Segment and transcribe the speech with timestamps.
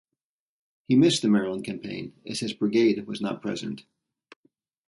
[0.87, 3.85] He missed the Maryland Campaign as his brigade was not present.